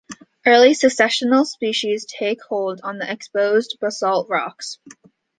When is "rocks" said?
4.31-4.79